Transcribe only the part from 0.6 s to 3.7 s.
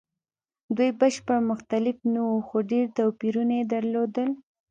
دوی بشپړ مختلف نه وو؛ خو ډېر توپیرونه یې